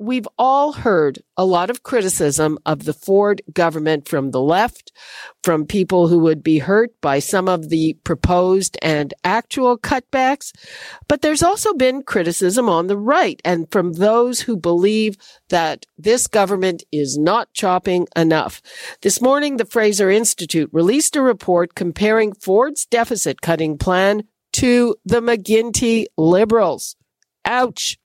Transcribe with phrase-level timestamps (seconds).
[0.00, 4.92] we've all heard a lot of criticism of the Ford government from the left,
[5.44, 10.52] from people who would be hurt by some of the proposed and actual cutbacks.
[11.06, 15.18] But there's also been criticism on the right and from those who believe
[15.50, 18.62] that this government is not chopping enough.
[19.02, 24.22] This morning, the Fraser Institute released a report comparing Ford's deficit cutting plan
[24.54, 26.96] to the McGuinty Liberals.
[27.44, 27.98] Ouch.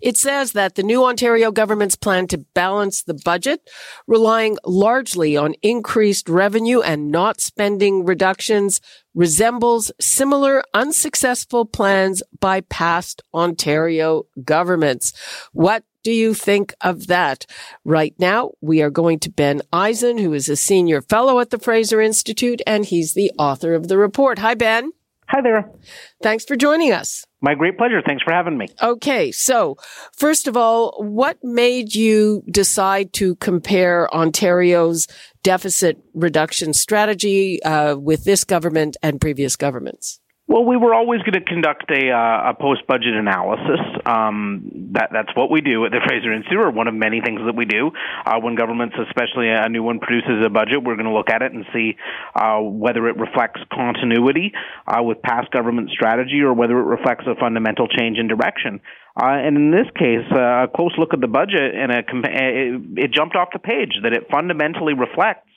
[0.00, 3.68] It says that the new Ontario government's plan to balance the budget,
[4.06, 8.80] relying largely on increased revenue and not spending reductions,
[9.14, 15.12] resembles similar unsuccessful plans by past Ontario governments.
[15.52, 17.44] What do you think of that?
[17.84, 21.58] Right now, we are going to Ben Eisen, who is a senior fellow at the
[21.58, 24.38] Fraser Institute, and he's the author of the report.
[24.38, 24.92] Hi, Ben.
[25.28, 25.70] Hi there.
[26.22, 27.24] Thanks for joining us.
[27.42, 28.00] My great pleasure.
[28.04, 28.68] Thanks for having me.
[28.82, 29.30] Okay.
[29.30, 29.76] So,
[30.16, 35.06] first of all, what made you decide to compare Ontario's
[35.42, 40.18] deficit reduction strategy uh, with this government and previous governments?
[40.48, 43.84] Well, we were always going to conduct a, uh, a post-budget analysis.
[44.06, 47.42] Um, that, that's what we do at the Fraser Institute, or one of many things
[47.44, 47.90] that we do.
[48.24, 51.42] Uh, when governments, especially a new one, produces a budget, we're going to look at
[51.42, 51.96] it and see
[52.34, 54.54] uh, whether it reflects continuity
[54.86, 58.80] uh, with past government strategy or whether it reflects a fundamental change in direction.
[59.20, 63.04] Uh, and in this case, uh, a close look at the budget and a, it,
[63.04, 65.47] it jumped off the page that it fundamentally reflects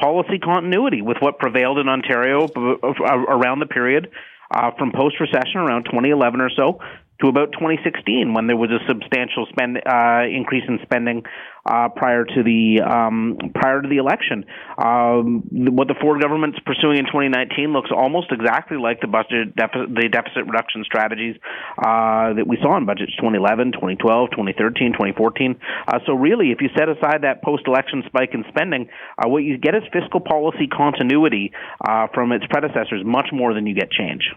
[0.00, 4.10] policy continuity with what prevailed in Ontario around the period
[4.50, 6.80] uh, from post recession around 2011 or so
[7.20, 11.22] to about 2016 when there was a substantial spend uh, increase in spending
[11.66, 14.44] uh, prior to the um, prior to the election.
[14.78, 19.92] Um, what the Ford government's pursuing in 2019 looks almost exactly like the budget deficit,
[19.94, 21.36] the deficit reduction strategies
[21.78, 25.60] uh, that we saw in budgets 2011, 2012, 2013, 2014.
[25.86, 28.88] Uh, so really, if you set aside that post-election spike in spending,
[29.18, 31.52] uh, what you get is fiscal policy continuity
[31.84, 34.32] uh, from its predecessors, much more than you get change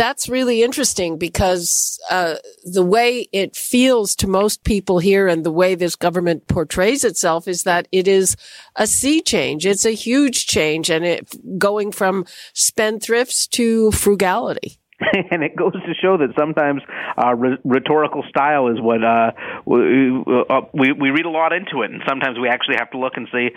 [0.00, 5.52] that's really interesting because uh, the way it feels to most people here and the
[5.52, 8.34] way this government portrays itself is that it is
[8.76, 9.66] a sea change.
[9.66, 11.28] It's a huge change and it
[11.58, 12.24] going from
[12.54, 14.79] spendthrifts to frugality.
[15.30, 16.82] and it goes to show that sometimes
[17.16, 19.32] uh, re- rhetorical style is what uh,
[19.64, 22.98] we, uh, we we read a lot into it, and sometimes we actually have to
[22.98, 23.48] look and see,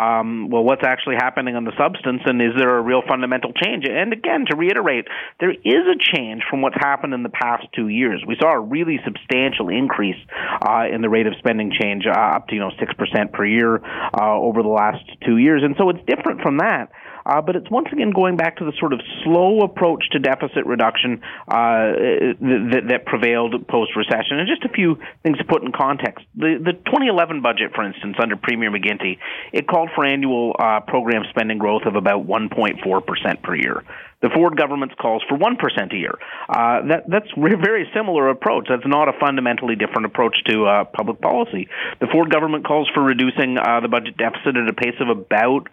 [0.00, 3.84] um, well, what's actually happening on the substance, and is there a real fundamental change?
[3.88, 5.06] And again, to reiterate,
[5.40, 8.22] there is a change from what's happened in the past two years.
[8.26, 10.20] We saw a really substantial increase
[10.62, 13.44] uh, in the rate of spending change, uh, up to you know six percent per
[13.44, 16.90] year uh, over the last two years, and so it's different from that.
[17.24, 20.66] Uh, but it's once again going back to the sort of slow approach to deficit
[20.66, 21.92] reduction uh,
[22.40, 24.38] that, that prevailed post recession.
[24.38, 26.24] And just a few things to put in context.
[26.34, 29.18] The, the 2011 budget, for instance, under Premier McGuinty,
[29.52, 33.82] it called for annual uh, program spending growth of about 1.4% per year.
[34.22, 36.14] The Ford government calls for 1% a year.
[36.48, 38.66] Uh, that, that's a very similar approach.
[38.68, 41.68] That's not a fundamentally different approach to uh, public policy.
[42.00, 45.66] The Ford government calls for reducing uh, the budget deficit at a pace of about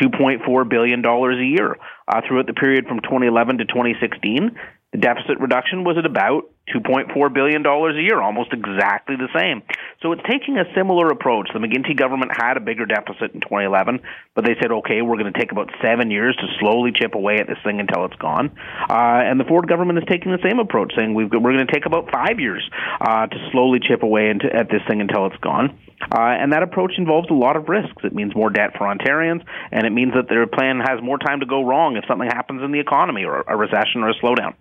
[0.00, 1.76] $2.4 billion a year.
[2.08, 4.56] Uh, throughout the period from 2011 to 2016,
[4.92, 9.62] the deficit reduction was at about $2.4 billion a year, almost exactly the same.
[10.00, 11.50] So it's taking a similar approach.
[11.52, 14.00] The McGuinty government had a bigger deficit in 2011,
[14.34, 17.36] but they said, okay, we're going to take about seven years to slowly chip away
[17.36, 18.56] at this thing until it's gone.
[18.88, 21.72] Uh, and the Ford government is taking the same approach, saying we've, we're going to
[21.72, 22.64] take about five years
[23.00, 25.78] uh, to slowly chip away into, at this thing until it's gone.
[26.00, 28.04] Uh, and that approach involves a lot of risks.
[28.04, 31.40] It means more debt for Ontarians, and it means that their plan has more time
[31.40, 34.54] to go wrong if something happens in the economy or a recession or a slowdown.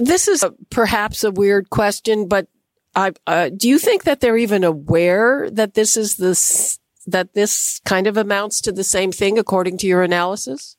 [0.00, 2.46] This is a, perhaps a weird question, but
[2.94, 7.80] I, uh, do you think that they're even aware that this is this that this
[7.84, 10.76] kind of amounts to the same thing according to your analysis?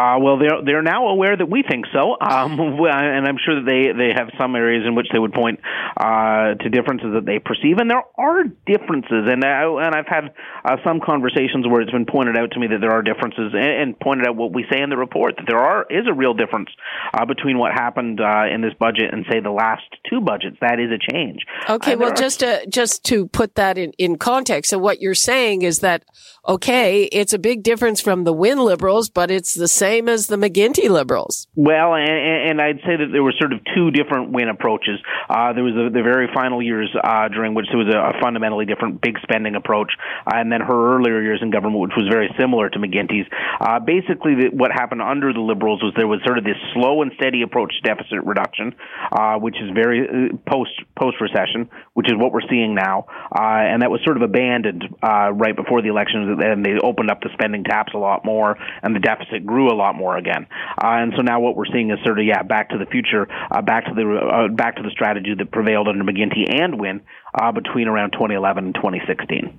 [0.00, 2.58] Uh, well, they're they're now aware that we think so, um,
[2.88, 5.60] and I'm sure that they they have some areas in which they would point
[5.94, 10.32] uh, to differences that they perceive, and there are differences, and I, and I've had
[10.64, 13.60] uh, some conversations where it's been pointed out to me that there are differences, and,
[13.60, 16.32] and pointed out what we say in the report that there are is a real
[16.32, 16.70] difference
[17.12, 20.56] uh, between what happened uh, in this budget and say the last two budgets.
[20.62, 21.44] That is a change.
[21.68, 22.16] Okay, well, are...
[22.16, 26.04] just to just to put that in in context, so what you're saying is that
[26.48, 30.28] okay, it's a big difference from the Wynne Liberals, but it's the same same as
[30.28, 31.48] the McGuinty Liberals.
[31.56, 34.98] Well, and, and I'd say that there were sort of two different Wynne approaches.
[35.28, 38.20] Uh, there was the, the very final years uh, during which there was a, a
[38.22, 39.90] fundamentally different big spending approach,
[40.26, 43.26] uh, and then her earlier years in government, which was very similar to McGuinty's.
[43.60, 47.02] Uh, basically, the, what happened under the Liberals was there was sort of this slow
[47.02, 48.74] and steady approach to deficit reduction,
[49.10, 53.82] uh, which is very uh, post post recession, which is what we're seeing now, and
[53.82, 57.64] that was sort of abandoned right before the elections, and they opened up the spending
[57.64, 60.46] taps a lot more, and the deficit grew a lot more again.
[60.82, 63.26] Uh, and so now what we're seeing is sort of yeah, back to the future,
[63.50, 67.02] uh, back to the uh, back to the strategy that prevailed under McGuinty and Wynne
[67.34, 69.58] uh, between around 2011 and 2016.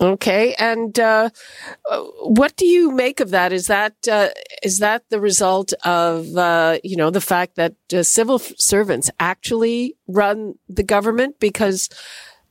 [0.00, 1.30] Okay, and uh,
[2.22, 3.52] what do you make of that?
[3.52, 4.28] Is that uh,
[4.62, 9.96] is that the result of uh, you know the fact that uh, civil servants actually
[10.06, 11.40] run the government?
[11.40, 11.88] Because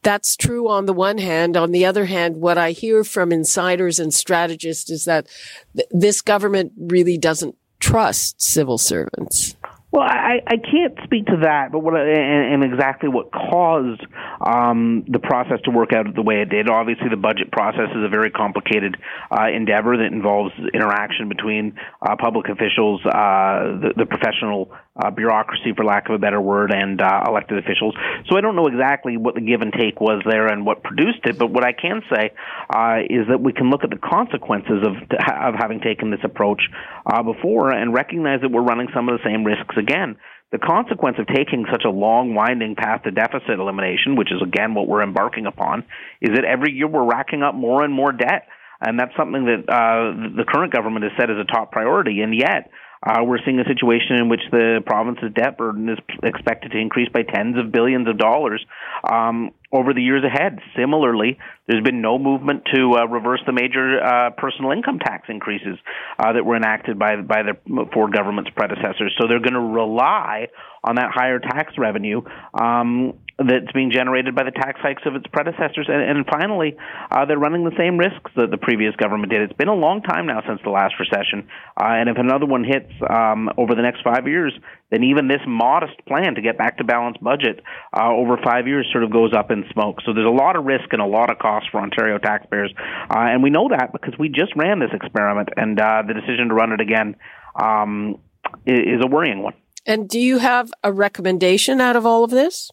[0.07, 1.57] that's true on the one hand.
[1.57, 5.27] On the other hand, what I hear from insiders and strategists is that
[5.75, 9.57] th- this government really doesn't trust civil servants.
[9.91, 14.05] Well, I, I can't speak to that, but what and, and exactly what caused
[14.39, 16.69] um, the process to work out the way it did.
[16.69, 18.95] Obviously, the budget process is a very complicated
[19.31, 25.73] uh, endeavor that involves interaction between uh, public officials, uh, the, the professional uh, bureaucracy,
[25.75, 27.95] for lack of a better word, and uh, elected officials.
[28.29, 31.25] So I don't know exactly what the give and take was there and what produced
[31.25, 32.31] it, but what I can say
[32.73, 36.61] uh, is that we can look at the consequences of of having taken this approach
[37.05, 40.17] uh, before and recognize that we're running some of the same risks again.
[40.51, 44.73] The consequence of taking such a long, winding path to deficit elimination, which is again
[44.73, 45.83] what we're embarking upon,
[46.21, 48.47] is that every year we're racking up more and more debt.
[48.79, 52.21] And that's something that uh, the current government has set as a top priority.
[52.21, 52.69] And yet,
[53.05, 57.09] uh, we're seeing a situation in which the province's debt burden is expected to increase
[57.09, 58.65] by tens of billions of dollars
[59.03, 60.59] um, over the years ahead.
[60.75, 65.77] Similarly, there's been no movement to uh, reverse the major uh, personal income tax increases
[66.17, 69.15] uh, that were enacted by by the Ford government's predecessors.
[69.19, 70.47] So they're going to rely
[70.83, 72.21] on that higher tax revenue
[72.53, 75.87] um, that's being generated by the tax hikes of its predecessors.
[75.87, 76.75] And, and finally,
[77.11, 79.41] uh, they're running the same risks that the previous government did.
[79.41, 81.47] It's been a long time now since the last recession,
[81.79, 84.53] uh, and if another one hits um, over the next five years,
[84.89, 87.61] then even this modest plan to get back to balanced budget
[87.95, 90.01] uh, over five years sort of goes up in smoke.
[90.05, 92.73] So there's a lot of risk and a lot of cost for Ontario taxpayers,
[93.09, 96.49] uh, and we know that because we just ran this experiment, and uh, the decision
[96.49, 97.15] to run it again
[97.61, 98.19] um,
[98.65, 99.53] is a worrying one.
[99.85, 102.69] And do you have a recommendation out of all of this?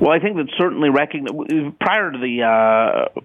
[0.00, 3.20] Well, I think that certainly prior to the uh,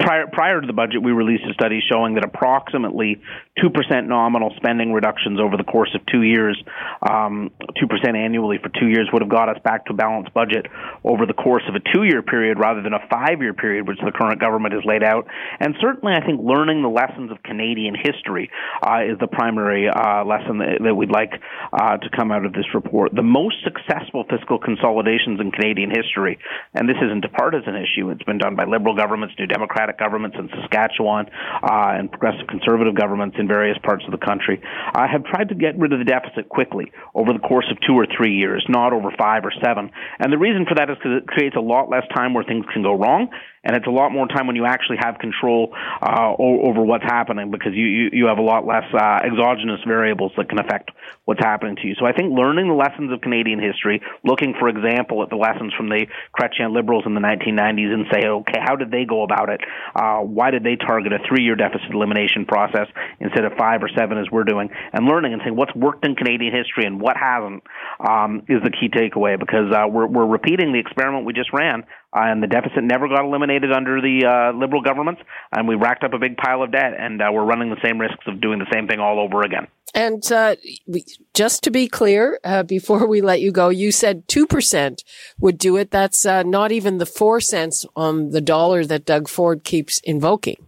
[0.00, 3.20] prior prior to the budget, we released a study showing that approximately
[3.60, 6.56] two percent nominal spending reductions over the course of two years,
[7.02, 9.96] um, two um, percent annually for two years, would have got us back to a
[9.96, 10.64] balanced budget
[11.04, 14.40] over the course of a two-year period rather than a five-year period, which the current
[14.40, 15.26] government has laid out.
[15.60, 18.50] And certainly, I think learning the lessons of Canadian history
[18.80, 21.32] uh, is the primary uh, lesson that, that, we'd like
[21.74, 23.12] uh, to come out of this report.
[23.14, 26.38] The most successful fiscal consolidations in Canadian Canadian history.
[26.74, 28.10] And this isn't a partisan issue.
[28.10, 31.26] It's been done by liberal governments, new democratic governments in Saskatchewan,
[31.62, 34.62] uh, and progressive conservative governments in various parts of the country.
[34.94, 37.94] uh, have tried to get rid of the deficit quickly over the course of two
[37.94, 39.90] or three years, not over five or seven.
[40.18, 42.64] And the reason for that is because it creates a lot less time where things
[42.72, 43.28] can go wrong
[43.64, 47.50] and it's a lot more time when you actually have control uh, over what's happening
[47.50, 50.90] because you, you, you have a lot less uh, exogenous variables that can affect
[51.24, 51.94] what's happening to you.
[51.98, 55.72] So I think learning the lessons of Canadian history, looking, for example, at the lessons
[55.74, 56.06] from the
[56.38, 59.60] Chrétien Liberals in the 1990s and say, okay, how did they go about it?
[59.94, 62.88] Uh, why did they target a three-year deficit elimination process
[63.20, 64.68] instead of five or seven as we're doing?
[64.92, 67.62] And learning and saying what's worked in Canadian history and what hasn't
[68.00, 71.84] um, is the key takeaway because uh, we're, we're repeating the experiment we just ran
[72.14, 75.20] and the deficit never got eliminated under the uh, liberal governments,
[75.52, 78.00] and we racked up a big pile of debt, and uh, we're running the same
[78.00, 79.66] risks of doing the same thing all over again.
[79.94, 80.56] And uh,
[80.86, 81.04] we,
[81.34, 85.04] just to be clear, uh, before we let you go, you said two percent
[85.38, 85.90] would do it.
[85.90, 90.66] That's uh, not even the four cents on the dollar that Doug Ford keeps invoking.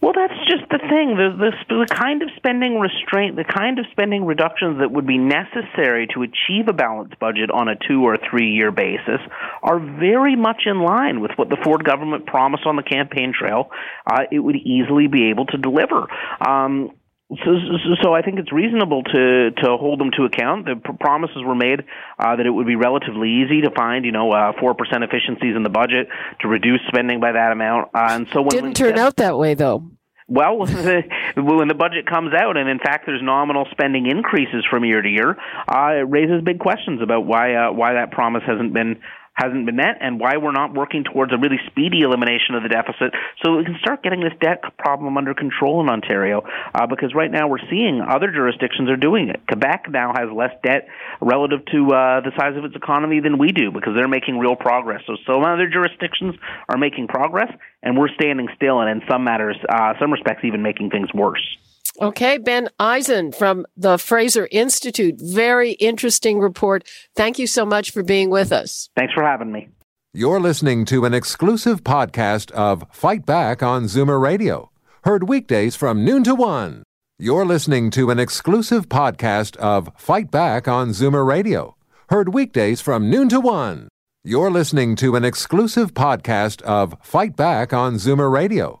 [0.00, 1.14] Well, that's just the thing.
[1.14, 1.52] The, the,
[1.86, 6.22] the kind of spending restraint, the kind of spending reductions that would be necessary to
[6.22, 9.20] achieve a balanced budget on a two or three year basis
[9.62, 13.70] are very much in line with what the Ford government promised on the campaign trail.
[14.06, 16.06] Uh, it would easily be able to deliver.
[16.40, 16.90] Um,
[17.30, 20.66] so, so, so, I think it's reasonable to to hold them to account.
[20.66, 21.84] The pr- promises were made
[22.18, 25.04] uh, that it would be relatively easy to find, you know, uh, four uh, percent
[25.04, 26.08] efficiencies in the budget
[26.40, 27.90] to reduce spending by that amount.
[27.94, 29.92] Uh, and so when didn't turn out that way, though.
[30.30, 30.58] Well,
[31.34, 35.08] when the budget comes out, and in fact there's nominal spending increases from year to
[35.08, 35.36] year,
[35.68, 39.00] uh, it raises big questions about why uh, why that promise hasn't been
[39.40, 42.68] hasn't been met and why we're not working towards a really speedy elimination of the
[42.68, 46.44] deficit so we can start getting this debt problem under control in Ontario.
[46.74, 49.40] Uh, because right now we're seeing other jurisdictions are doing it.
[49.48, 50.88] Quebec now has less debt
[51.20, 54.56] relative to uh, the size of its economy than we do because they're making real
[54.56, 55.00] progress.
[55.06, 56.34] So some other jurisdictions
[56.68, 57.50] are making progress,
[57.82, 61.56] and we're standing still, and in some matters, uh, some respects, even making things worse.
[62.00, 65.16] Okay, Ben Eisen from the Fraser Institute.
[65.20, 66.88] Very interesting report.
[67.14, 68.88] Thank you so much for being with us.
[68.96, 69.68] Thanks for having me.
[70.14, 74.70] You're listening to an exclusive podcast of Fight Back on Zoomer Radio,
[75.04, 76.84] heard weekdays from noon to one.
[77.18, 81.76] You're listening to an exclusive podcast of Fight Back on Zoomer Radio,
[82.08, 83.88] heard weekdays from noon to one.
[84.24, 88.80] You're listening to an exclusive podcast of Fight Back on Zoomer Radio